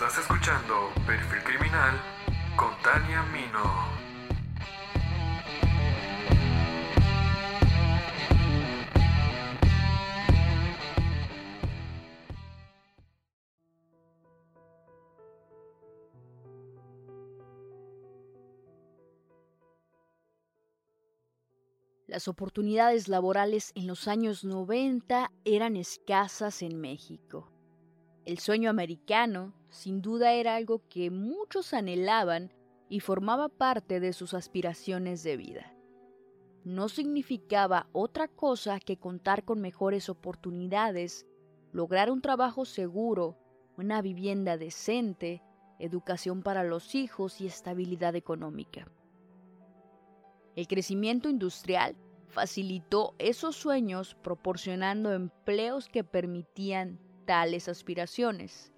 Estás 0.00 0.18
escuchando 0.18 0.92
Perfil 1.04 1.42
Criminal 1.42 2.00
con 2.54 2.70
Tania 2.84 3.20
Mino. 3.32 3.58
Las 22.06 22.28
oportunidades 22.28 23.08
laborales 23.08 23.72
en 23.74 23.88
los 23.88 24.06
años 24.06 24.44
90 24.44 25.32
eran 25.44 25.74
escasas 25.74 26.62
en 26.62 26.80
México. 26.80 27.50
El 28.24 28.38
sueño 28.38 28.70
americano, 28.70 29.57
sin 29.70 30.02
duda, 30.02 30.32
era 30.32 30.56
algo 30.56 30.82
que 30.88 31.10
muchos 31.10 31.74
anhelaban 31.74 32.52
y 32.88 33.00
formaba 33.00 33.48
parte 33.48 34.00
de 34.00 34.12
sus 34.12 34.34
aspiraciones 34.34 35.22
de 35.22 35.36
vida. 35.36 35.74
No 36.64 36.88
significaba 36.88 37.88
otra 37.92 38.28
cosa 38.28 38.80
que 38.80 38.98
contar 38.98 39.44
con 39.44 39.60
mejores 39.60 40.08
oportunidades, 40.08 41.26
lograr 41.72 42.10
un 42.10 42.20
trabajo 42.20 42.64
seguro, 42.64 43.36
una 43.76 44.02
vivienda 44.02 44.56
decente, 44.56 45.42
educación 45.78 46.42
para 46.42 46.64
los 46.64 46.94
hijos 46.94 47.40
y 47.40 47.46
estabilidad 47.46 48.16
económica. 48.16 48.90
El 50.56 50.66
crecimiento 50.66 51.28
industrial 51.28 51.96
facilitó 52.26 53.14
esos 53.18 53.56
sueños 53.56 54.16
proporcionando 54.22 55.12
empleos 55.12 55.88
que 55.88 56.04
permitían 56.04 56.98
tales 57.26 57.68
aspiraciones. 57.68 58.72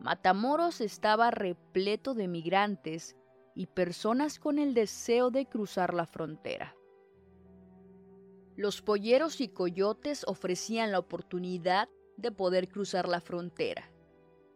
Matamoros 0.00 0.80
estaba 0.80 1.30
repleto 1.30 2.14
de 2.14 2.28
migrantes 2.28 3.16
y 3.54 3.66
personas 3.66 4.38
con 4.38 4.58
el 4.58 4.74
deseo 4.74 5.30
de 5.30 5.46
cruzar 5.46 5.94
la 5.94 6.06
frontera. 6.06 6.76
Los 8.56 8.82
polleros 8.82 9.40
y 9.40 9.48
coyotes 9.48 10.24
ofrecían 10.26 10.92
la 10.92 10.98
oportunidad 10.98 11.88
de 12.16 12.30
poder 12.30 12.68
cruzar 12.68 13.08
la 13.08 13.20
frontera, 13.20 13.90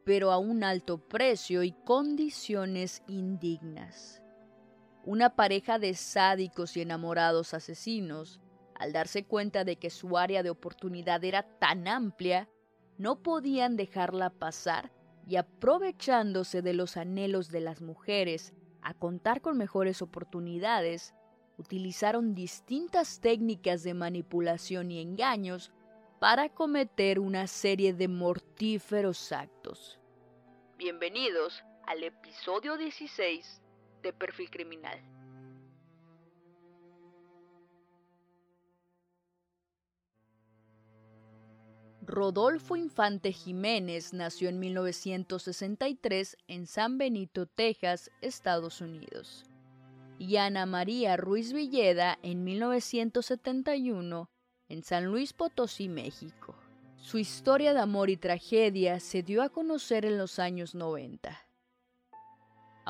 pero 0.04 0.30
a 0.30 0.38
un 0.38 0.64
alto 0.64 0.98
precio 0.98 1.62
y 1.62 1.72
condiciones 1.84 3.02
indignas. 3.08 4.22
Una 5.04 5.34
pareja 5.36 5.78
de 5.78 5.94
sádicos 5.94 6.76
y 6.76 6.82
enamorados 6.82 7.54
asesinos, 7.54 8.40
al 8.74 8.92
darse 8.92 9.24
cuenta 9.24 9.64
de 9.64 9.76
que 9.76 9.90
su 9.90 10.16
área 10.16 10.42
de 10.42 10.50
oportunidad 10.50 11.24
era 11.24 11.42
tan 11.58 11.88
amplia, 11.88 12.48
no 12.98 13.22
podían 13.22 13.76
dejarla 13.76 14.30
pasar 14.30 14.92
y 15.26 15.36
aprovechándose 15.36 16.62
de 16.62 16.74
los 16.74 16.96
anhelos 16.96 17.50
de 17.50 17.60
las 17.60 17.80
mujeres 17.80 18.52
a 18.82 18.94
contar 18.94 19.40
con 19.40 19.56
mejores 19.56 20.02
oportunidades, 20.02 21.14
utilizaron 21.58 22.34
distintas 22.34 23.20
técnicas 23.20 23.82
de 23.82 23.94
manipulación 23.94 24.90
y 24.90 25.00
engaños 25.00 25.72
para 26.18 26.48
cometer 26.48 27.18
una 27.18 27.46
serie 27.46 27.92
de 27.92 28.08
mortíferos 28.08 29.32
actos. 29.32 29.98
Bienvenidos 30.76 31.62
al 31.86 32.04
episodio 32.04 32.76
16 32.76 33.62
de 34.02 34.12
perfil 34.12 34.50
criminal. 34.50 35.19
Rodolfo 42.10 42.74
Infante 42.74 43.32
Jiménez 43.32 44.12
nació 44.12 44.48
en 44.48 44.58
1963 44.58 46.36
en 46.48 46.66
San 46.66 46.98
Benito, 46.98 47.46
Texas, 47.46 48.10
Estados 48.20 48.80
Unidos. 48.80 49.44
Y 50.18 50.36
Ana 50.36 50.66
María 50.66 51.16
Ruiz 51.16 51.52
Villeda 51.52 52.18
en 52.22 52.42
1971 52.42 54.28
en 54.68 54.82
San 54.82 55.06
Luis 55.06 55.32
Potosí, 55.32 55.88
México. 55.88 56.56
Su 56.96 57.18
historia 57.18 57.72
de 57.74 57.80
amor 57.80 58.10
y 58.10 58.16
tragedia 58.16 58.98
se 58.98 59.22
dio 59.22 59.42
a 59.42 59.48
conocer 59.48 60.04
en 60.04 60.18
los 60.18 60.38
años 60.38 60.74
90 60.74 61.46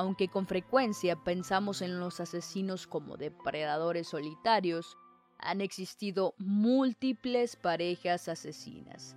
aunque 0.00 0.28
con 0.28 0.46
frecuencia 0.46 1.14
pensamos 1.14 1.82
en 1.82 2.00
los 2.00 2.20
asesinos 2.20 2.86
como 2.86 3.18
depredadores 3.18 4.08
solitarios, 4.08 4.96
han 5.42 5.60
existido 5.60 6.34
múltiples 6.38 7.56
parejas 7.56 8.28
asesinas. 8.28 9.16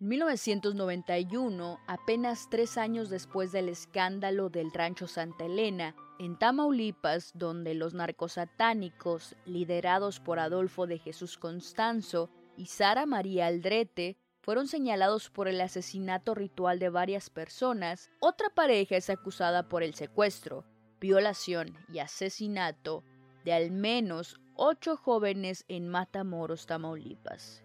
En 0.00 0.08
1991, 0.08 1.80
apenas 1.88 2.48
tres 2.48 2.78
años 2.78 3.10
después 3.10 3.50
del 3.50 3.68
escándalo 3.68 4.48
del 4.48 4.70
rancho 4.72 5.08
Santa 5.08 5.46
Elena, 5.46 5.96
en 6.20 6.38
Tamaulipas, 6.38 7.32
donde 7.34 7.74
los 7.74 7.94
narcosatánicos, 7.94 9.34
liderados 9.44 10.20
por 10.20 10.38
Adolfo 10.38 10.86
de 10.86 10.98
Jesús 10.98 11.36
Constanzo 11.36 12.30
y 12.56 12.66
Sara 12.66 13.06
María 13.06 13.48
Aldrete, 13.48 14.16
fueron 14.40 14.68
señalados 14.68 15.30
por 15.30 15.48
el 15.48 15.60
asesinato 15.60 16.34
ritual 16.34 16.78
de 16.78 16.90
varias 16.90 17.28
personas, 17.28 18.08
otra 18.20 18.50
pareja 18.50 18.96
es 18.96 19.10
acusada 19.10 19.68
por 19.68 19.82
el 19.82 19.94
secuestro, 19.94 20.64
violación 21.00 21.76
y 21.92 22.00
asesinato 22.00 23.04
de 23.44 23.52
al 23.52 23.70
menos 23.70 24.40
ocho 24.54 24.96
jóvenes 24.96 25.64
en 25.68 25.88
Matamoros, 25.88 26.66
Tamaulipas. 26.66 27.62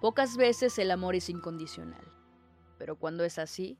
Pocas 0.00 0.38
veces 0.38 0.78
el 0.78 0.90
amor 0.90 1.14
es 1.14 1.28
incondicional, 1.28 2.10
pero 2.78 2.96
cuando 2.96 3.22
es 3.24 3.38
así, 3.38 3.78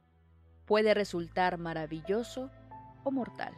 puede 0.67 0.93
resultar 0.93 1.57
maravilloso 1.57 2.51
o 3.05 3.11
mortal. 3.11 3.55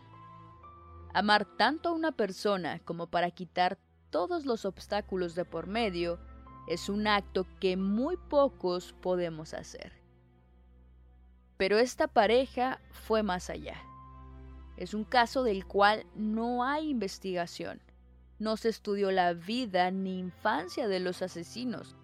Amar 1.13 1.45
tanto 1.45 1.89
a 1.89 1.93
una 1.93 2.13
persona 2.13 2.79
como 2.85 3.09
para 3.09 3.33
quitar 3.33 3.79
todos 4.11 4.47
los 4.47 4.65
obstáculos 4.65 5.35
de 5.35 5.45
por 5.45 5.67
medio 5.67 6.21
es 6.69 6.89
un 6.89 7.09
acto 7.09 7.47
que 7.59 7.77
muy 7.77 8.17
pocos 8.17 8.95
podemos 9.03 9.55
hacer. 9.55 10.02
Pero 11.63 11.79
esta 11.79 12.09
pareja 12.09 12.81
fue 12.91 13.23
más 13.23 13.49
allá. 13.49 13.81
Es 14.77 14.95
un 14.95 15.05
caso 15.05 15.45
del 15.45 15.65
cual 15.65 16.05
no 16.17 16.65
hay 16.65 16.91
investigación. 16.91 17.81
No 18.41 18.57
se 18.57 18.69
estudió 18.69 19.13
la 19.13 19.33
vida 19.33 19.93
ni 19.93 20.19
infancia 20.19 20.89
de 20.89 20.99
los 20.99 21.23
asesinos. 21.23 21.95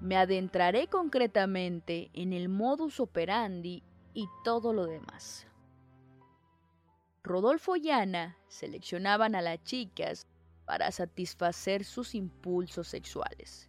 Me 0.00 0.16
adentraré 0.16 0.86
concretamente 0.86 2.12
en 2.12 2.32
el 2.32 2.48
modus 2.48 3.00
operandi 3.00 3.82
y 4.14 4.28
todo 4.44 4.72
lo 4.72 4.86
demás. 4.86 5.48
Rodolfo 7.24 7.74
y 7.74 7.90
Ana 7.90 8.36
seleccionaban 8.46 9.34
a 9.34 9.42
las 9.42 9.64
chicas 9.64 10.28
para 10.64 10.92
satisfacer 10.92 11.84
sus 11.84 12.14
impulsos 12.14 12.86
sexuales. 12.86 13.68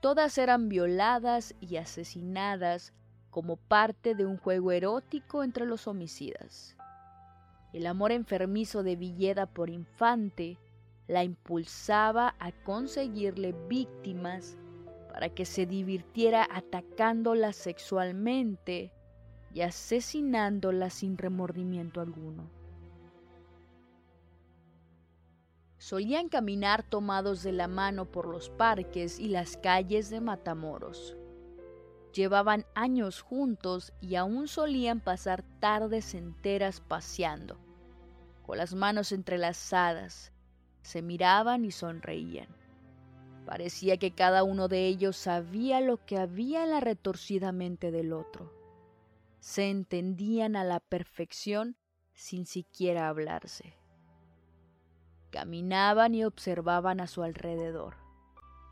Todas 0.00 0.38
eran 0.38 0.70
violadas 0.70 1.54
y 1.60 1.76
asesinadas 1.76 2.94
como 3.30 3.56
parte 3.56 4.14
de 4.14 4.26
un 4.26 4.36
juego 4.36 4.72
erótico 4.72 5.42
entre 5.42 5.66
los 5.66 5.86
homicidas. 5.86 6.76
El 7.72 7.86
amor 7.86 8.12
enfermizo 8.12 8.82
de 8.82 8.96
Villeda 8.96 9.46
por 9.46 9.70
Infante 9.70 10.58
la 11.06 11.24
impulsaba 11.24 12.34
a 12.38 12.52
conseguirle 12.52 13.54
víctimas 13.68 14.56
para 15.12 15.28
que 15.28 15.44
se 15.44 15.66
divirtiera 15.66 16.46
atacándolas 16.50 17.56
sexualmente 17.56 18.92
y 19.52 19.62
asesinándolas 19.62 20.94
sin 20.94 21.18
remordimiento 21.18 22.00
alguno. 22.00 22.60
solían 25.80 26.28
caminar 26.28 26.82
tomados 26.82 27.42
de 27.42 27.52
la 27.52 27.66
mano 27.66 28.04
por 28.04 28.26
los 28.26 28.50
parques 28.50 29.18
y 29.18 29.28
las 29.28 29.56
calles 29.56 30.10
de 30.10 30.20
Matamoros. 30.20 31.16
Llevaban 32.12 32.66
años 32.74 33.22
juntos 33.22 33.92
y 34.00 34.16
aún 34.16 34.48
solían 34.48 35.00
pasar 35.00 35.44
tardes 35.60 36.14
enteras 36.14 36.80
paseando, 36.80 37.58
con 38.44 38.58
las 38.58 38.74
manos 38.74 39.12
entrelazadas, 39.12 40.32
se 40.82 41.02
miraban 41.02 41.64
y 41.64 41.70
sonreían. 41.70 42.48
Parecía 43.46 43.96
que 43.96 44.12
cada 44.12 44.42
uno 44.42 44.68
de 44.68 44.86
ellos 44.86 45.16
sabía 45.16 45.80
lo 45.80 46.04
que 46.04 46.18
había 46.18 46.64
en 46.64 46.70
la 46.70 46.80
retorcida 46.80 47.52
mente 47.52 47.90
del 47.90 48.12
otro. 48.12 48.52
Se 49.38 49.70
entendían 49.70 50.56
a 50.56 50.64
la 50.64 50.80
perfección 50.80 51.76
sin 52.12 52.44
siquiera 52.44 53.08
hablarse. 53.08 53.76
Caminaban 55.30 56.14
y 56.14 56.24
observaban 56.24 57.00
a 57.00 57.06
su 57.06 57.22
alrededor, 57.22 57.96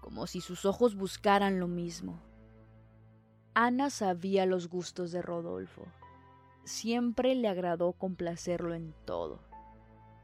como 0.00 0.26
si 0.26 0.40
sus 0.40 0.64
ojos 0.64 0.96
buscaran 0.96 1.60
lo 1.60 1.68
mismo. 1.68 2.20
Ana 3.60 3.90
sabía 3.90 4.46
los 4.46 4.68
gustos 4.68 5.10
de 5.10 5.20
Rodolfo. 5.20 5.84
Siempre 6.62 7.34
le 7.34 7.48
agradó 7.48 7.92
complacerlo 7.92 8.72
en 8.72 8.94
todo, 9.04 9.40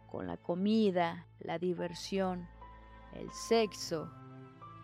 con 0.08 0.28
la 0.28 0.36
comida, 0.36 1.26
la 1.40 1.58
diversión, 1.58 2.48
el 3.12 3.28
sexo 3.32 4.08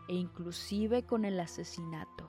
e 0.09 0.17
inclusive 0.17 1.05
con 1.07 1.25
el 1.25 1.39
asesinato. 1.39 2.29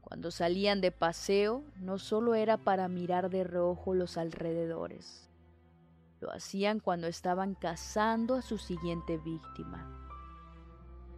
Cuando 0.00 0.30
salían 0.30 0.80
de 0.80 0.92
paseo, 0.92 1.62
no 1.76 1.98
solo 1.98 2.34
era 2.34 2.56
para 2.56 2.88
mirar 2.88 3.28
de 3.28 3.44
reojo 3.44 3.92
los 3.92 4.16
alrededores, 4.16 5.28
lo 6.22 6.32
hacían 6.32 6.80
cuando 6.80 7.06
estaban 7.06 7.54
cazando 7.54 8.34
a 8.36 8.40
su 8.40 8.56
siguiente 8.56 9.18
víctima. 9.18 10.08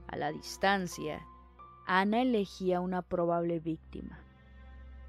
A 0.08 0.16
la 0.16 0.32
distancia, 0.32 1.24
Ana 1.90 2.20
elegía 2.20 2.81
una 2.81 3.00
probable 3.00 3.61
víctima. 3.61 4.20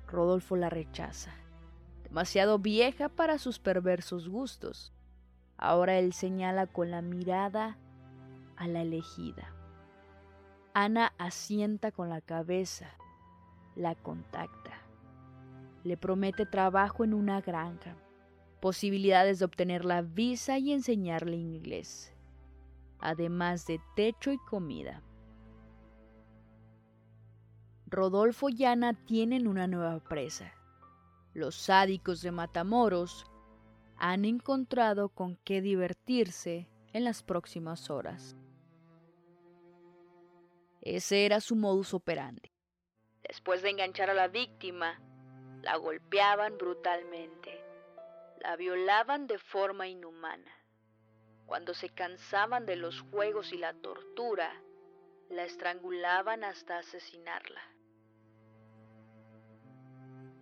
Rodolfo 0.08 0.56
la 0.56 0.70
rechaza, 0.70 1.34
demasiado 2.04 2.58
vieja 2.58 3.10
para 3.10 3.38
sus 3.38 3.60
perversos 3.60 4.30
gustos. 4.30 4.94
Ahora 5.58 6.00
él 6.00 6.14
señala 6.14 6.68
con 6.68 6.90
la 6.90 7.02
mirada 7.02 7.78
a 8.56 8.68
la 8.68 8.82
elegida. 8.82 9.54
Ana 10.74 11.12
asienta 11.18 11.92
con 11.92 12.10
la 12.10 12.22
cabeza, 12.22 12.90
la 13.76 13.96
contacta, 13.96 14.72
le 15.84 15.98
promete 15.98 16.46
trabajo 16.46 17.04
en 17.04 17.14
una 17.14 17.42
granja 17.42 17.98
posibilidades 18.60 19.40
de 19.40 19.46
obtener 19.46 19.86
la 19.86 20.02
visa 20.02 20.58
y 20.58 20.72
enseñarle 20.72 21.38
inglés, 21.38 22.14
además 23.00 23.66
de 23.66 23.80
techo 23.96 24.32
y 24.32 24.38
comida. 24.38 25.02
Rodolfo 27.90 28.50
y 28.50 28.66
Ana 28.66 28.94
tienen 29.06 29.48
una 29.48 29.68
nueva 29.68 30.00
presa. 30.00 30.54
Los 31.34 31.56
sádicos 31.56 32.22
de 32.22 32.32
Matamoros 32.32 33.26
han 33.98 34.26
encontrado 34.26 35.10
con 35.10 35.36
qué 35.38 35.62
divertirse 35.62 36.68
en 36.94 37.04
las 37.04 37.24
próximas 37.24 37.90
horas. 37.90 38.36
Ese 40.82 41.26
era 41.26 41.42
su 41.42 41.56
modus 41.56 41.94
operandi. 41.94 42.52
Después 43.28 43.62
de 43.62 43.70
enganchar 43.70 44.10
a 44.10 44.14
la 44.14 44.28
víctima, 44.28 45.00
la 45.62 45.76
golpeaban 45.76 46.58
brutalmente 46.58 47.70
la 48.42 48.56
violaban 48.56 49.28
de 49.28 49.38
forma 49.38 49.88
inhumana. 49.88 50.52
Cuando 51.46 51.74
se 51.74 51.90
cansaban 51.90 52.66
de 52.66 52.78
los 52.78 53.02
juegos 53.02 53.52
y 53.52 53.58
la 53.58 53.74
tortura, 53.74 54.50
la 55.30 55.44
estrangulaban 55.44 56.44
hasta 56.44 56.80
asesinarla. 56.80 57.62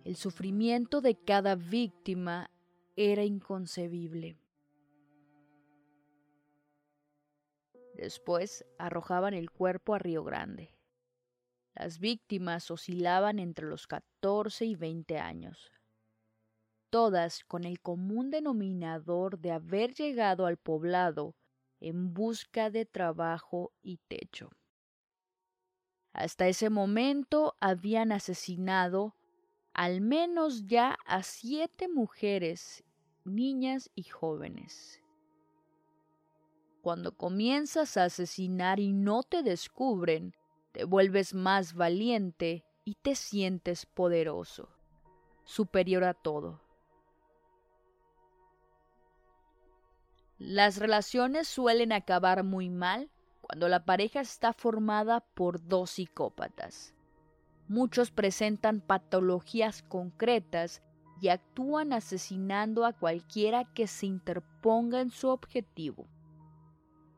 El 0.08 0.16
sufrimiento 0.16 1.02
de 1.02 1.16
cada 1.16 1.54
víctima 1.54 2.50
era 2.96 3.24
inconcebible. 3.24 4.38
Después 7.92 8.64
arrojaban 8.78 9.34
el 9.34 9.50
cuerpo 9.50 9.92
a 9.92 9.98
Río 9.98 10.24
Grande. 10.24 10.74
Las 11.74 11.98
víctimas 11.98 12.70
oscilaban 12.70 13.38
entre 13.38 13.66
los 13.66 13.86
14 13.86 14.64
y 14.64 14.76
20 14.76 15.18
años 15.18 15.70
todas 16.88 17.44
con 17.44 17.64
el 17.64 17.82
común 17.82 18.30
denominador 18.30 19.38
de 19.38 19.52
haber 19.52 19.92
llegado 19.92 20.46
al 20.46 20.56
poblado 20.56 21.36
en 21.80 22.14
busca 22.14 22.70
de 22.70 22.86
trabajo 22.86 23.74
y 23.82 23.98
techo. 24.08 24.48
Hasta 26.14 26.48
ese 26.48 26.70
momento 26.70 27.58
habían 27.60 28.10
asesinado 28.10 29.17
al 29.72 30.00
menos 30.00 30.66
ya 30.66 30.98
a 31.06 31.22
siete 31.22 31.88
mujeres, 31.88 32.84
niñas 33.24 33.90
y 33.94 34.04
jóvenes. 34.04 35.02
Cuando 36.82 37.16
comienzas 37.16 37.96
a 37.96 38.04
asesinar 38.04 38.80
y 38.80 38.92
no 38.92 39.22
te 39.22 39.42
descubren, 39.42 40.34
te 40.72 40.84
vuelves 40.84 41.34
más 41.34 41.74
valiente 41.74 42.64
y 42.84 42.94
te 42.94 43.14
sientes 43.14 43.84
poderoso, 43.84 44.68
superior 45.44 46.04
a 46.04 46.14
todo. 46.14 46.60
Las 50.38 50.78
relaciones 50.78 51.48
suelen 51.48 51.92
acabar 51.92 52.44
muy 52.44 52.70
mal 52.70 53.10
cuando 53.40 53.68
la 53.68 53.84
pareja 53.84 54.20
está 54.20 54.52
formada 54.52 55.20
por 55.20 55.66
dos 55.66 55.90
psicópatas. 55.90 56.94
Muchos 57.68 58.10
presentan 58.10 58.80
patologías 58.80 59.82
concretas 59.82 60.82
y 61.20 61.28
actúan 61.28 61.92
asesinando 61.92 62.86
a 62.86 62.94
cualquiera 62.94 63.64
que 63.64 63.86
se 63.86 64.06
interponga 64.06 65.00
en 65.00 65.10
su 65.10 65.28
objetivo. 65.28 66.06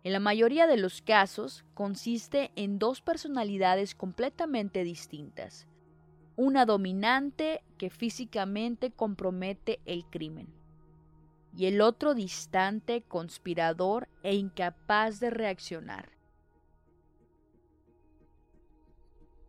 En 0.03 0.13
la 0.13 0.21
mayoría 0.21 0.67
de 0.67 0.77
los 0.77 1.03
casos 1.03 1.65
consiste 1.75 2.51
en 2.57 2.79
dos 2.79 3.01
personalidades 3.01 3.95
completamente 3.95 4.83
distintas. 4.83 5.69
Una 6.37 6.65
dominante 6.65 7.63
que 7.79 7.91
físicamente 7.91 8.91
compromete 8.91 9.81
el 9.85 10.05
crimen 10.07 10.49
y 11.57 11.67
el 11.67 11.81
otro 11.81 12.15
distante, 12.15 13.03
conspirador 13.03 14.09
e 14.23 14.35
incapaz 14.35 15.21
de 15.21 15.31
reaccionar. 15.31 16.20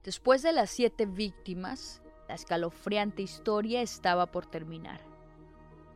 Después 0.04 0.42
de 0.42 0.52
las 0.52 0.70
siete 0.70 1.06
víctimas, 1.06 2.02
la 2.28 2.36
escalofriante 2.36 3.22
historia 3.22 3.82
estaba 3.82 4.32
por 4.32 4.46
terminar. 4.46 5.02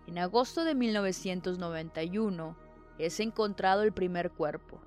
En 0.05 0.19
agosto 0.19 0.63
de 0.63 0.75
1991 0.75 2.55
es 2.99 3.19
encontrado 3.19 3.81
el 3.81 3.93
primer 3.93 4.31
cuerpo, 4.31 4.79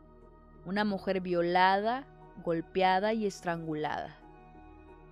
una 0.64 0.84
mujer 0.84 1.20
violada, 1.20 2.06
golpeada 2.44 3.12
y 3.12 3.26
estrangulada. 3.26 4.16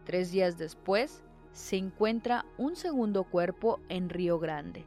Tres 0.04 0.30
días 0.30 0.56
después, 0.56 1.22
se 1.52 1.76
encuentra 1.76 2.44
un 2.58 2.76
segundo 2.76 3.24
cuerpo 3.24 3.80
en 3.88 4.08
Río 4.10 4.38
Grande 4.38 4.84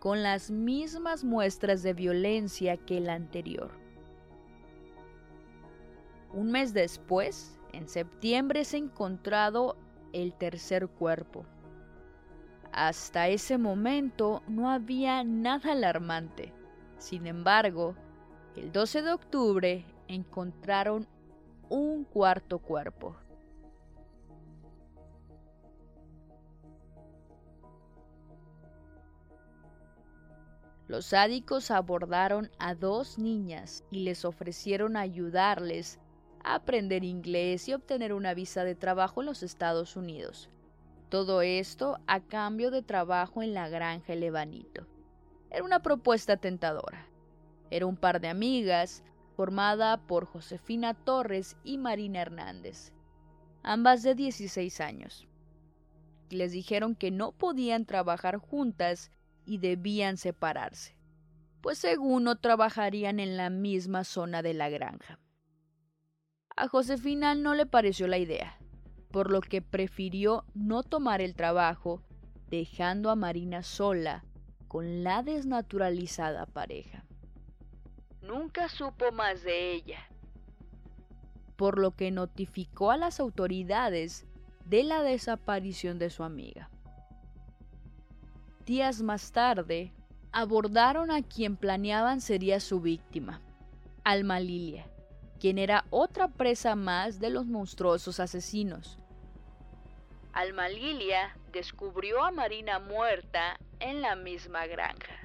con 0.00 0.22
las 0.22 0.50
mismas 0.50 1.24
muestras 1.24 1.82
de 1.82 1.92
violencia 1.92 2.78
que 2.78 2.98
el 2.98 3.10
anterior. 3.10 3.70
Un 6.32 6.50
mes 6.50 6.72
después, 6.72 7.59
en 7.72 7.88
septiembre, 7.88 8.64
se 8.64 8.76
ha 8.76 8.80
encontrado 8.80 9.76
el 10.12 10.34
tercer 10.34 10.88
cuerpo. 10.88 11.44
Hasta 12.72 13.28
ese 13.28 13.58
momento 13.58 14.42
no 14.46 14.70
había 14.70 15.24
nada 15.24 15.72
alarmante. 15.72 16.52
Sin 16.98 17.26
embargo, 17.26 17.96
el 18.56 18.72
12 18.72 19.02
de 19.02 19.12
octubre 19.12 19.86
encontraron 20.08 21.08
un 21.68 22.04
cuarto 22.04 22.58
cuerpo. 22.58 23.16
Los 30.90 31.06
sádicos 31.06 31.70
abordaron 31.70 32.50
a 32.58 32.74
dos 32.74 33.16
niñas 33.16 33.84
y 33.92 34.00
les 34.00 34.24
ofrecieron 34.24 34.96
ayudarles 34.96 35.99
aprender 36.44 37.04
inglés 37.04 37.68
y 37.68 37.74
obtener 37.74 38.12
una 38.12 38.34
visa 38.34 38.64
de 38.64 38.74
trabajo 38.74 39.20
en 39.20 39.26
los 39.26 39.42
Estados 39.42 39.96
Unidos. 39.96 40.48
Todo 41.08 41.42
esto 41.42 41.98
a 42.06 42.20
cambio 42.20 42.70
de 42.70 42.82
trabajo 42.82 43.42
en 43.42 43.52
la 43.52 43.68
granja 43.68 44.12
El 44.12 44.22
Era 44.22 45.64
una 45.64 45.82
propuesta 45.82 46.36
tentadora. 46.36 47.06
Era 47.70 47.86
un 47.86 47.96
par 47.96 48.20
de 48.20 48.28
amigas 48.28 49.02
formada 49.36 49.96
por 49.96 50.26
Josefina 50.26 50.94
Torres 50.94 51.56
y 51.64 51.78
Marina 51.78 52.20
Hernández, 52.20 52.92
ambas 53.62 54.02
de 54.02 54.14
16 54.14 54.80
años. 54.80 55.26
Les 56.30 56.52
dijeron 56.52 56.94
que 56.94 57.10
no 57.10 57.32
podían 57.32 57.86
trabajar 57.86 58.36
juntas 58.36 59.10
y 59.46 59.58
debían 59.58 60.16
separarse, 60.16 60.94
pues 61.60 61.78
según 61.78 62.24
no 62.24 62.36
trabajarían 62.36 63.18
en 63.18 63.36
la 63.36 63.50
misma 63.50 64.04
zona 64.04 64.42
de 64.42 64.54
la 64.54 64.68
granja. 64.68 65.18
A 66.56 66.68
Josefina 66.68 67.34
no 67.34 67.54
le 67.54 67.66
pareció 67.66 68.06
la 68.06 68.18
idea, 68.18 68.58
por 69.10 69.30
lo 69.30 69.40
que 69.40 69.62
prefirió 69.62 70.44
no 70.54 70.82
tomar 70.82 71.20
el 71.20 71.34
trabajo, 71.34 72.02
dejando 72.48 73.10
a 73.10 73.16
Marina 73.16 73.62
sola 73.62 74.24
con 74.68 75.02
la 75.02 75.22
desnaturalizada 75.22 76.46
pareja. 76.46 77.04
Nunca 78.22 78.68
supo 78.68 79.10
más 79.12 79.42
de 79.42 79.72
ella, 79.72 79.98
por 81.56 81.78
lo 81.78 81.92
que 81.92 82.10
notificó 82.10 82.90
a 82.90 82.96
las 82.96 83.20
autoridades 83.20 84.26
de 84.66 84.84
la 84.84 85.02
desaparición 85.02 85.98
de 85.98 86.10
su 86.10 86.22
amiga. 86.22 86.70
Días 88.66 89.02
más 89.02 89.32
tarde, 89.32 89.92
abordaron 90.30 91.10
a 91.10 91.22
quien 91.22 91.56
planeaban 91.56 92.20
sería 92.20 92.60
su 92.60 92.80
víctima, 92.80 93.40
Alma 94.04 94.38
Lilia, 94.38 94.86
quien 95.40 95.58
era 95.58 95.86
otra 95.90 96.28
presa 96.28 96.76
más 96.76 97.18
de 97.18 97.30
los 97.30 97.46
monstruosos 97.46 98.20
asesinos. 98.20 98.98
Alma 100.32 100.68
Lilia 100.68 101.36
descubrió 101.50 102.22
a 102.22 102.30
Marina 102.30 102.78
muerta 102.78 103.58
en 103.80 104.02
la 104.02 104.14
misma 104.14 104.66
granja. 104.66 105.16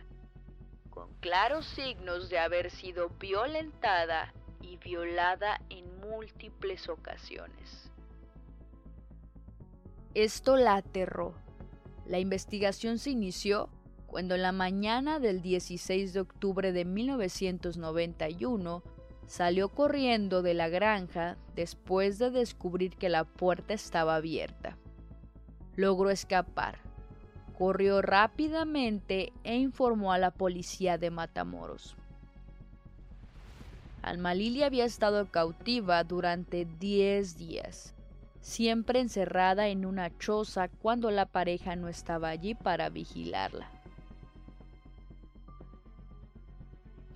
con 0.90 1.14
claros 1.20 1.66
signos 1.66 2.30
de 2.30 2.40
haber 2.40 2.72
sido 2.72 3.10
violentada 3.20 4.34
y 4.62 4.78
violada 4.78 5.60
en 5.70 6.00
múltiples 6.00 6.88
ocasiones. 6.88 7.92
Esto 10.14 10.56
la 10.56 10.76
aterró. 10.76 11.34
La 12.06 12.20
investigación 12.20 12.98
se 12.98 13.10
inició 13.10 13.68
cuando 14.08 14.36
en 14.36 14.44
la 14.44 14.54
mañana 14.54 15.20
del 15.20 15.42
16 15.42 16.14
de 16.14 16.22
octubre 16.22 16.72
de 16.72 16.86
1991 16.86 18.82
salió 19.28 19.70
corriendo 19.70 20.42
de 20.42 20.54
la 20.54 20.70
granja 20.70 21.38
después 21.56 22.20
de 22.20 22.32
descubrir 22.32 22.96
que 22.96 23.10
la 23.10 23.24
puerta 23.24 23.74
estaba 23.74 24.16
abierta. 24.16 24.78
Logró 25.76 26.10
escapar, 26.10 26.80
corrió 27.58 28.02
rápidamente 28.02 29.34
e 29.44 29.56
informó 29.58 30.14
a 30.14 30.18
la 30.18 30.32
policía 30.32 30.98
de 30.98 31.10
Matamoros. 31.10 31.96
Alma 34.02 34.36
Lilia 34.36 34.68
había 34.68 34.86
estado 34.86 35.26
cautiva 35.26 36.04
durante 36.04 36.66
10 36.80 37.38
días, 37.38 37.96
siempre 38.40 39.00
encerrada 39.00 39.68
en 39.70 39.84
una 39.84 40.16
choza 40.20 40.68
cuando 40.68 41.10
la 41.10 41.26
pareja 41.26 41.76
no 41.76 41.88
estaba 41.88 42.30
allí 42.30 42.54
para 42.54 42.90
vigilarla. 42.90 43.75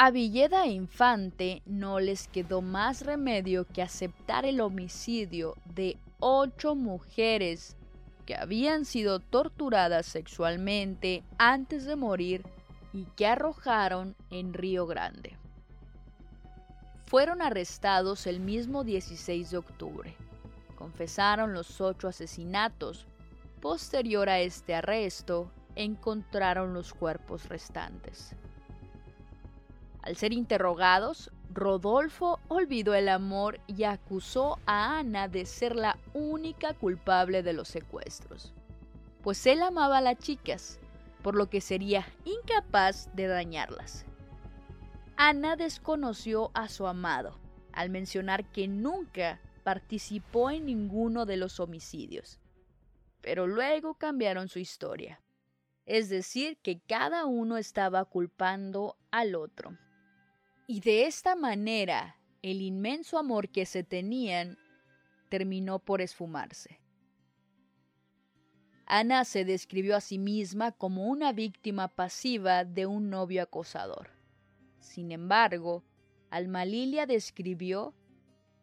A 0.02 0.12
Villeda 0.12 0.66
Infante 0.66 1.62
no 1.66 2.00
les 2.00 2.30
quedó 2.30 2.62
más 2.62 3.02
remedio 3.02 3.66
que 3.68 3.82
aceptar 3.82 4.46
el 4.46 4.62
homicidio 4.62 5.58
de 5.76 5.98
ocho 6.22 6.74
mujeres 6.74 7.76
que 8.26 8.34
habían 8.34 8.86
sido 8.86 9.20
torturadas 9.20 10.06
sexualmente 10.06 11.22
antes 11.38 11.84
de 11.84 11.98
morir 11.98 12.46
y 12.94 13.08
que 13.18 13.28
arrojaron 13.28 14.16
en 14.30 14.54
Río 14.54 14.88
Grande. 14.88 15.36
Fueron 17.04 17.42
arrestados 17.42 18.26
el 18.26 18.40
mismo 18.40 18.86
16 18.86 19.52
de 19.52 19.58
octubre. 19.58 20.16
Confesaron 20.78 21.52
los 21.52 21.82
ocho 21.82 22.08
asesinatos. 22.08 23.06
Posterior 23.60 24.30
a 24.30 24.40
este 24.40 24.76
arresto, 24.76 25.52
encontraron 25.76 26.74
los 26.74 26.94
cuerpos 26.94 27.50
restantes. 27.50 28.34
Al 30.02 30.16
ser 30.16 30.34
interrogados, 30.34 31.32
Rodolfo 31.54 32.40
olvidó 32.48 32.94
el 32.94 33.10
amor 33.10 33.60
y 33.68 33.84
acusó 33.84 34.60
a 34.66 35.00
Ana 35.00 35.28
de 35.28 35.46
ser 35.46 35.76
la 35.76 35.98
única 36.14 36.74
culpable 36.74 37.44
de 37.44 37.54
los 37.54 37.68
secuestros, 37.68 38.54
pues 39.24 39.46
él 39.46 39.62
amaba 39.62 39.98
a 39.98 40.02
las 40.02 40.18
chicas, 40.18 40.80
por 41.22 41.36
lo 41.36 41.50
que 41.50 41.60
sería 41.60 42.06
incapaz 42.24 43.14
de 43.16 43.28
dañarlas. 43.28 44.06
Ana 45.18 45.56
desconoció 45.56 46.52
a 46.54 46.70
su 46.70 46.88
amado 46.88 47.38
al 47.74 47.90
mencionar 47.90 48.46
que 48.52 48.68
nunca 48.68 49.42
participó 49.64 50.50
en 50.50 50.66
ninguno 50.66 51.26
de 51.26 51.38
los 51.38 51.60
homicidios, 51.60 52.40
pero 53.22 53.48
luego 53.48 53.96
cambiaron 53.96 54.48
su 54.48 54.60
historia, 54.60 55.20
es 55.86 56.10
decir, 56.10 56.58
que 56.58 56.80
cada 56.80 57.26
uno 57.26 57.58
estaba 57.58 58.06
culpando 58.06 58.96
al 59.12 59.36
otro. 59.36 59.78
Y 60.72 60.82
de 60.82 61.08
esta 61.08 61.36
manera, 61.36 62.16
el 62.44 62.62
inmenso 62.62 63.18
amor 63.18 63.50
que 63.50 63.66
se 63.66 63.84
tenían 63.84 64.56
terminó 65.28 65.80
por 65.80 66.00
esfumarse. 66.00 66.80
Ana 68.86 69.26
se 69.26 69.46
describió 69.46 69.96
a 69.96 70.00
sí 70.00 70.20
misma 70.20 70.72
como 70.72 71.08
una 71.08 71.34
víctima 71.34 71.88
pasiva 71.88 72.66
de 72.66 72.86
un 72.86 73.10
novio 73.10 73.42
acosador. 73.42 74.12
Sin 74.80 75.12
embargo, 75.12 75.84
Alma 76.30 76.66
Lilia 76.66 77.08
describió 77.08 77.96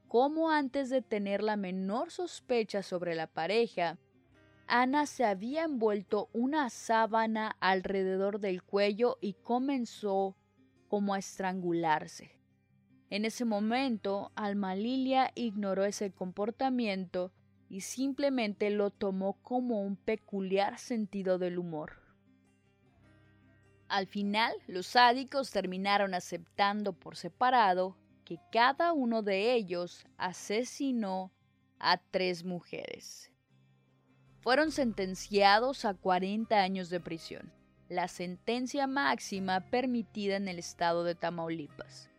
cómo 0.07 0.53
antes 0.53 0.91
de 0.91 1.03
tener 1.03 1.43
la 1.43 1.57
menor 1.57 2.13
sospecha 2.13 2.85
sobre 2.85 3.17
la 3.17 3.27
pareja, 3.27 3.99
Ana 4.69 5.07
se 5.07 5.25
había 5.25 5.65
envuelto 5.65 6.29
una 6.33 6.71
sábana 6.71 7.57
alrededor 7.59 8.39
del 8.39 8.63
cuello 8.63 9.19
y 9.21 9.33
comenzó 9.33 10.37
como 10.89 11.15
a 11.15 11.19
estrangularse. 11.19 12.33
En 13.09 13.25
ese 13.25 13.45
momento, 13.45 14.33
Alma 14.35 14.75
Lilia 14.75 15.31
ignoró 15.35 15.85
ese 15.85 16.11
comportamiento 16.11 17.33
y 17.69 17.83
simplemente 17.83 18.71
lo 18.71 18.91
tomó 18.91 19.35
como 19.43 19.83
un 19.83 19.97
peculiar 19.97 20.79
sentido 20.79 21.39
del 21.39 21.59
humor. 21.59 22.03
Al 23.89 24.09
final, 24.09 24.53
los 24.67 24.89
sádicos 24.89 25.53
terminaron 25.53 26.15
aceptando 26.15 26.93
por 26.93 27.17
separado 27.17 27.97
que 28.25 28.41
cada 28.51 28.93
uno 28.93 29.23
de 29.23 29.53
ellos 29.53 30.05
asesinó 30.17 31.33
a 31.79 31.99
tres 31.99 32.45
mujeres. 32.45 33.31
Fueron 34.41 34.73
sentenciados 34.73 35.85
a 35.85 35.95
40 35.95 36.57
años 36.57 36.91
de 36.91 36.99
prisión 36.99 37.53
la 37.89 38.09
sentencia 38.09 38.87
máxima 38.87 39.61
permitida 39.71 40.37
en 40.37 40.49
el 40.49 40.59
estado 40.59 41.05
de 41.05 41.15
Tamaulipas. 41.15 42.11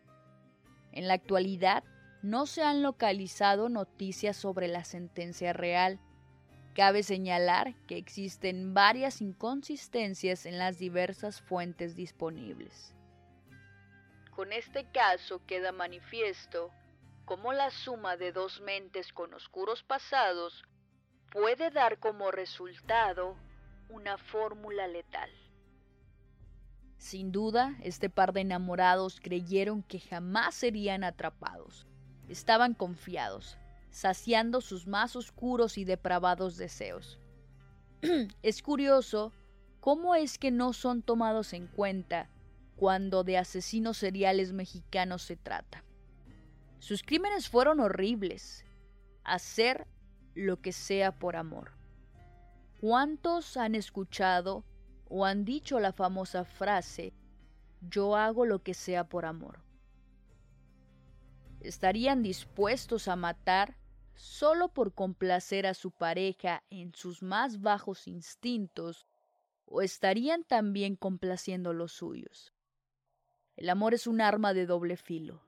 En 0.92 1.08
la 1.08 1.14
actualidad, 1.14 1.84
no 2.22 2.46
se 2.46 2.64
han 2.64 2.82
localizado 2.82 3.70
noticias 3.70 4.36
sobre 4.36 4.68
la 4.68 4.84
sentencia 4.84 5.54
real. 5.54 6.00
Cabe 6.74 7.04
señalar 7.04 7.76
que 7.86 7.98
existen 7.98 8.74
varias 8.74 9.22
inconsistencias 9.22 10.46
en 10.46 10.58
las 10.58 10.80
diversas 10.80 11.42
fuentes 11.42 11.96
disponibles. 11.96 12.94
Con 14.32 14.54
este 14.54 14.86
caso 14.92 15.46
queda 15.46 15.72
manifiesto 15.72 16.72
cómo 17.26 17.54
la 17.54 17.70
suma 17.72 18.16
de 18.18 18.32
dos 18.32 18.62
mentes 18.62 19.12
con 19.12 19.34
oscuros 19.34 19.84
pasados 19.84 20.64
puede 21.32 21.72
dar 21.72 22.00
como 22.00 22.32
resultado 22.32 23.36
una 23.90 24.18
fórmula 24.18 24.88
letal. 24.88 25.30
Sin 26.98 27.32
duda, 27.32 27.76
este 27.82 28.10
par 28.10 28.34
de 28.34 28.42
enamorados 28.42 29.20
creyeron 29.22 29.84
que 29.84 30.00
jamás 30.00 30.56
serían 30.56 31.04
atrapados. 31.04 31.86
Estaban 32.28 32.74
confiados, 32.74 33.58
saciando 33.92 34.62
sus 34.62 34.88
más 34.88 35.16
oscuros 35.16 35.78
y 35.78 35.86
depravados 35.86 36.58
deseos. 36.58 37.20
es 38.44 38.62
curioso 38.62 39.32
cómo 39.80 40.16
es 40.16 40.38
que 40.38 40.52
no 40.52 40.74
son 40.74 41.02
tomados 41.02 41.54
en 41.54 41.68
cuenta 41.68 42.30
cuando 42.76 43.24
de 43.24 43.38
asesinos 43.38 43.98
seriales 43.98 44.54
mexicanos 44.54 45.22
se 45.22 45.36
trata. 45.36 45.84
Sus 46.80 47.04
crímenes 47.04 47.50
fueron 47.50 47.80
horribles. 47.80 48.66
Hacer 49.24 49.88
lo 50.36 50.62
que 50.62 50.72
sea 50.72 51.18
por 51.18 51.36
amor. 51.36 51.72
¿Cuántos 52.80 53.58
han 53.58 53.74
escuchado 53.74 54.64
o 55.10 55.26
han 55.26 55.46
dicho 55.46 55.80
la 55.80 55.94
famosa 55.94 56.44
frase, 56.46 57.14
yo 57.82 58.16
hago 58.16 58.46
lo 58.46 58.64
que 58.64 58.74
sea 58.74 59.04
por 59.08 59.26
amor. 59.26 59.62
¿Estarían 61.60 62.24
dispuestos 62.24 63.08
a 63.08 63.16
matar 63.16 63.78
solo 64.16 64.70
por 64.70 64.94
complacer 64.94 65.68
a 65.68 65.74
su 65.74 65.92
pareja 65.92 66.64
en 66.70 66.94
sus 66.94 67.24
más 67.24 67.62
bajos 67.62 68.08
instintos 68.08 69.08
o 69.66 69.82
estarían 69.82 70.44
también 70.44 70.96
complaciendo 70.96 71.74
los 71.74 71.92
suyos? 71.92 72.54
El 73.56 73.70
amor 73.70 73.94
es 73.94 74.06
un 74.08 74.22
arma 74.22 74.54
de 74.54 74.66
doble 74.66 74.98
filo. 74.98 75.42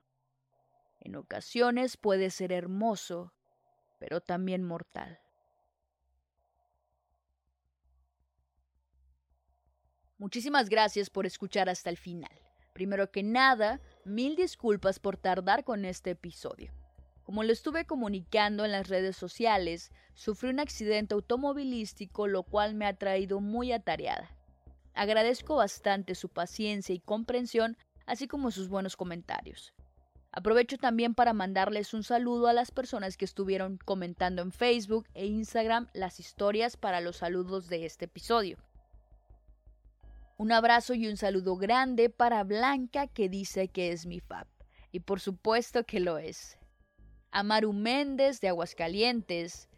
En 0.98 1.16
ocasiones 1.16 1.96
puede 1.96 2.30
ser 2.30 2.52
hermoso, 2.52 3.32
pero 3.98 4.20
también 4.20 4.64
mortal. 4.64 5.20
Muchísimas 10.20 10.68
gracias 10.68 11.08
por 11.08 11.24
escuchar 11.24 11.70
hasta 11.70 11.88
el 11.88 11.96
final. 11.96 12.30
Primero 12.74 13.10
que 13.10 13.22
nada, 13.22 13.80
mil 14.04 14.36
disculpas 14.36 14.98
por 14.98 15.16
tardar 15.16 15.64
con 15.64 15.86
este 15.86 16.10
episodio. 16.10 16.74
Como 17.22 17.42
lo 17.42 17.50
estuve 17.54 17.86
comunicando 17.86 18.66
en 18.66 18.72
las 18.72 18.90
redes 18.90 19.16
sociales, 19.16 19.90
sufrí 20.12 20.50
un 20.50 20.60
accidente 20.60 21.14
automovilístico 21.14 22.26
lo 22.26 22.42
cual 22.42 22.74
me 22.74 22.84
ha 22.84 22.98
traído 22.98 23.40
muy 23.40 23.72
atareada. 23.72 24.36
Agradezco 24.92 25.56
bastante 25.56 26.14
su 26.14 26.28
paciencia 26.28 26.94
y 26.94 27.00
comprensión, 27.00 27.78
así 28.04 28.28
como 28.28 28.50
sus 28.50 28.68
buenos 28.68 28.98
comentarios. 28.98 29.72
Aprovecho 30.32 30.76
también 30.76 31.14
para 31.14 31.32
mandarles 31.32 31.94
un 31.94 32.04
saludo 32.04 32.48
a 32.48 32.52
las 32.52 32.72
personas 32.72 33.16
que 33.16 33.24
estuvieron 33.24 33.78
comentando 33.78 34.42
en 34.42 34.52
Facebook 34.52 35.08
e 35.14 35.24
Instagram 35.24 35.88
las 35.94 36.20
historias 36.20 36.76
para 36.76 37.00
los 37.00 37.16
saludos 37.16 37.68
de 37.68 37.86
este 37.86 38.04
episodio. 38.04 38.58
Un 40.40 40.52
abrazo 40.52 40.94
y 40.94 41.06
un 41.06 41.18
saludo 41.18 41.56
grande 41.56 42.08
para 42.08 42.44
Blanca 42.44 43.06
que 43.06 43.28
dice 43.28 43.68
que 43.68 43.92
es 43.92 44.06
mi 44.06 44.20
fab. 44.20 44.46
Y 44.90 45.00
por 45.00 45.20
supuesto 45.20 45.84
que 45.84 46.00
lo 46.00 46.16
es. 46.16 46.56
A 47.30 47.42
Maru 47.42 47.74
Méndez 47.74 48.40
de 48.40 48.48
Aguascalientes 48.48 49.68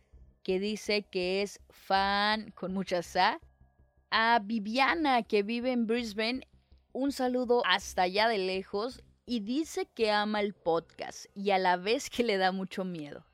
que 0.45 0.61
dice 0.61 1.02
que 1.02 1.42
es 1.42 1.59
fan 1.69 2.52
con 2.52 2.73
mucha 2.73 3.02
sa. 3.02 3.40
A 4.12 4.38
Viviana 4.40 5.25
que 5.25 5.42
vive 5.42 5.73
en 5.73 5.88
Brisbane 5.88 6.47
un 6.92 7.11
saludo 7.11 7.64
hasta 7.66 8.02
allá 8.02 8.28
de 8.28 8.38
lejos 8.38 9.02
y 9.26 9.40
dice 9.40 9.87
que 9.87 10.12
ama 10.12 10.38
el 10.38 10.54
podcast 10.54 11.26
y 11.35 11.50
a 11.50 11.59
la 11.59 11.76
vez 11.76 12.09
que 12.09 12.23
le 12.23 12.37
da 12.37 12.52
mucho 12.52 12.85
miedo. 12.85 13.26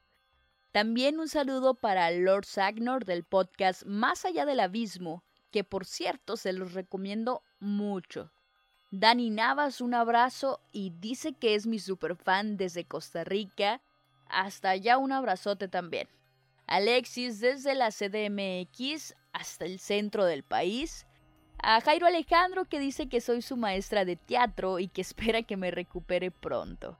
También 0.73 1.19
un 1.19 1.29
saludo 1.29 1.75
para 1.75 2.11
Lord 2.11 2.47
Sagnor 2.47 3.05
del 3.05 3.25
podcast 3.25 3.85
Más 3.85 4.25
allá 4.25 4.47
del 4.47 4.61
abismo, 4.61 5.25
que 5.51 5.65
por 5.65 5.85
cierto 5.87 6.37
se 6.37 6.53
los 6.53 6.75
recomiendo 6.75 7.43
mucho. 7.61 8.31
Dani 8.91 9.31
Navas, 9.31 9.81
un 9.81 9.95
abrazo 9.95 10.61
y 10.73 10.95
dice 10.99 11.35
que 11.35 11.55
es 11.55 11.67
mi 11.67 11.79
superfan 11.79 12.57
desde 12.57 12.85
Costa 12.87 13.23
Rica. 13.25 13.83
Hasta 14.29 14.71
allá 14.71 14.97
un 14.97 15.13
abrazote 15.13 15.69
también. 15.69 16.09
Alexis 16.67 17.41
desde 17.41 17.75
la 17.75 17.91
CDMX 17.91 19.15
hasta 19.33 19.65
el 19.67 19.79
centro 19.79 20.25
del 20.25 20.43
país. 20.43 21.07
A 21.61 21.81
Jairo 21.81 22.07
Alejandro 22.07 22.67
que 22.67 22.79
dice 22.79 23.09
que 23.09 23.21
soy 23.21 23.43
su 23.43 23.57
maestra 23.57 24.05
de 24.05 24.17
teatro 24.17 24.79
y 24.79 24.89
que 24.89 25.01
espera 25.03 25.43
que 25.43 25.57
me 25.57 25.71
recupere 25.71 26.31
pronto. 26.31 26.99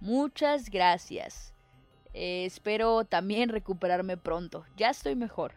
Muchas 0.00 0.70
gracias. 0.70 1.54
Eh, 2.14 2.46
espero 2.46 3.04
también 3.04 3.48
recuperarme 3.48 4.16
pronto. 4.16 4.64
Ya 4.76 4.90
estoy 4.90 5.14
mejor. 5.14 5.52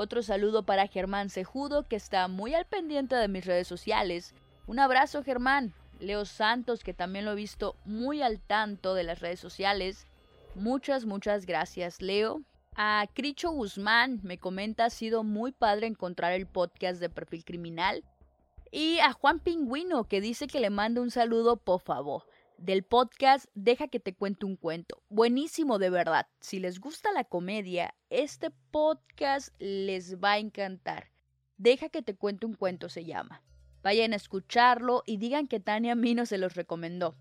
Otro 0.00 0.22
saludo 0.22 0.62
para 0.62 0.86
Germán 0.86 1.28
Cejudo 1.28 1.88
que 1.88 1.96
está 1.96 2.28
muy 2.28 2.54
al 2.54 2.66
pendiente 2.66 3.16
de 3.16 3.26
mis 3.26 3.44
redes 3.44 3.66
sociales. 3.66 4.32
Un 4.68 4.78
abrazo 4.78 5.24
Germán. 5.24 5.74
Leo 5.98 6.24
Santos 6.24 6.84
que 6.84 6.94
también 6.94 7.24
lo 7.24 7.32
he 7.32 7.34
visto 7.34 7.74
muy 7.84 8.22
al 8.22 8.38
tanto 8.38 8.94
de 8.94 9.02
las 9.02 9.18
redes 9.18 9.40
sociales. 9.40 10.06
Muchas, 10.54 11.04
muchas 11.04 11.46
gracias 11.46 12.00
Leo. 12.00 12.42
A 12.76 13.08
Cricho 13.12 13.50
Guzmán 13.50 14.20
me 14.22 14.38
comenta 14.38 14.84
ha 14.84 14.90
sido 14.90 15.24
muy 15.24 15.50
padre 15.50 15.88
encontrar 15.88 16.32
el 16.32 16.46
podcast 16.46 17.00
de 17.00 17.10
Perfil 17.10 17.44
Criminal. 17.44 18.04
Y 18.70 19.00
a 19.00 19.12
Juan 19.12 19.40
Pingüino 19.40 20.04
que 20.04 20.20
dice 20.20 20.46
que 20.46 20.60
le 20.60 20.70
manda 20.70 21.00
un 21.00 21.10
saludo 21.10 21.56
por 21.56 21.80
favor. 21.80 22.22
Del 22.58 22.82
podcast 22.82 23.46
Deja 23.54 23.86
que 23.86 24.00
te 24.00 24.14
cuente 24.14 24.44
un 24.44 24.56
cuento. 24.56 25.00
Buenísimo 25.08 25.78
de 25.78 25.90
verdad. 25.90 26.26
Si 26.40 26.58
les 26.58 26.80
gusta 26.80 27.12
la 27.12 27.22
comedia, 27.22 27.94
este 28.10 28.50
podcast 28.72 29.54
les 29.60 30.16
va 30.18 30.32
a 30.32 30.38
encantar. 30.38 31.12
Deja 31.56 31.88
que 31.88 32.02
te 32.02 32.16
cuente 32.16 32.46
un 32.46 32.54
cuento 32.54 32.88
se 32.88 33.04
llama. 33.04 33.44
Vayan 33.84 34.12
a 34.12 34.16
escucharlo 34.16 35.04
y 35.06 35.18
digan 35.18 35.46
que 35.46 35.60
Tania 35.60 35.94
Mino 35.94 36.26
se 36.26 36.36
los 36.36 36.54
recomendó. 36.54 37.16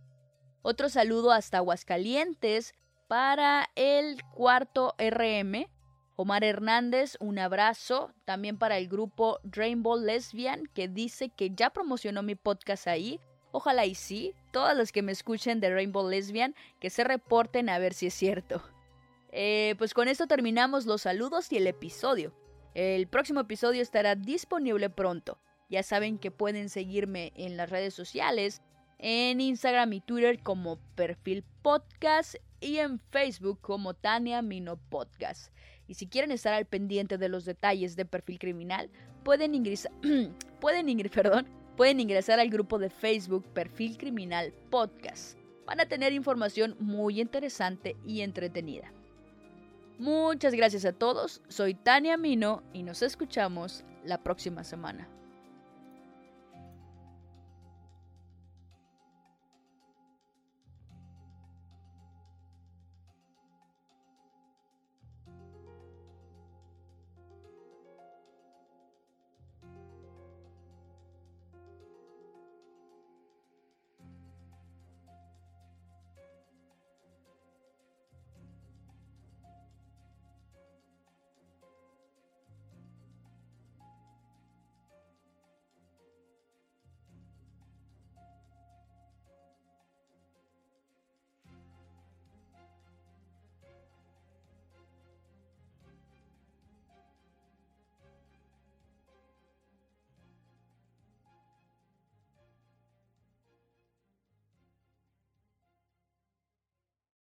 Otro 0.63 0.89
saludo 0.89 1.31
hasta 1.31 1.59
Aguascalientes 1.59 2.73
para 3.07 3.69
el 3.75 4.19
cuarto 4.33 4.95
RM, 4.97 5.67
Omar 6.15 6.43
Hernández, 6.43 7.15
un 7.19 7.37
abrazo. 7.37 8.11
También 8.25 8.57
para 8.57 8.79
el 8.79 8.87
grupo 8.87 9.39
Rainbow 9.43 9.99
Lesbian, 9.99 10.65
que 10.73 10.87
dice 10.87 11.29
que 11.29 11.51
ya 11.51 11.69
promocionó 11.69 12.23
mi 12.23 12.33
podcast 12.33 12.87
ahí. 12.87 13.19
Ojalá 13.51 13.85
y 13.85 13.95
sí, 13.95 14.33
todas 14.51 14.75
las 14.75 14.91
que 14.91 15.01
me 15.01 15.11
escuchen 15.11 15.59
de 15.59 15.73
Rainbow 15.73 16.07
Lesbian, 16.07 16.55
que 16.79 16.89
se 16.89 17.03
reporten 17.03 17.69
a 17.69 17.79
ver 17.79 17.93
si 17.93 18.07
es 18.07 18.13
cierto. 18.13 18.61
Eh, 19.31 19.75
pues 19.77 19.93
con 19.93 20.07
esto 20.07 20.27
terminamos 20.27 20.85
los 20.85 21.03
saludos 21.03 21.51
y 21.51 21.57
el 21.57 21.67
episodio. 21.67 22.33
El 22.73 23.07
próximo 23.07 23.39
episodio 23.39 23.81
estará 23.81 24.15
disponible 24.15 24.89
pronto. 24.89 25.39
Ya 25.69 25.83
saben 25.83 26.17
que 26.17 26.31
pueden 26.31 26.69
seguirme 26.69 27.33
en 27.35 27.57
las 27.57 27.69
redes 27.69 27.93
sociales, 27.93 28.61
en 28.99 29.41
Instagram 29.41 29.93
y 29.93 30.01
Twitter 30.01 30.41
como 30.41 30.77
perfil 30.95 31.43
podcast 31.61 32.35
y 32.59 32.77
en 32.77 32.99
Facebook 33.11 33.59
como 33.61 33.93
Tania 33.93 34.41
Mino 34.41 34.77
Podcast. 34.77 35.51
Y 35.87 35.95
si 35.95 36.07
quieren 36.07 36.31
estar 36.31 36.53
al 36.53 36.65
pendiente 36.65 37.17
de 37.17 37.29
los 37.29 37.45
detalles 37.45 37.95
de 37.95 38.05
perfil 38.05 38.39
criminal, 38.39 38.89
pueden 39.23 39.55
ingresar, 39.55 39.91
pueden, 40.59 41.09
perdón, 41.09 41.47
pueden 41.77 41.99
ingresar 41.99 42.39
al 42.39 42.49
grupo 42.49 42.79
de 42.79 42.89
Facebook 42.89 43.45
Perfil 43.53 43.97
Criminal 43.97 44.51
Podcast. 44.71 45.37
Van 45.65 45.79
a 45.79 45.85
tener 45.85 46.11
información 46.11 46.75
muy 46.79 47.21
interesante 47.21 47.95
y 48.05 48.21
entretenida. 48.21 48.91
Muchas 49.99 50.53
gracias 50.53 50.85
a 50.85 50.93
todos, 50.93 51.41
soy 51.47 51.75
Tania 51.75 52.17
Mino 52.17 52.63
y 52.73 52.83
nos 52.83 53.01
escuchamos 53.03 53.83
la 54.03 54.23
próxima 54.23 54.63
semana. 54.63 55.07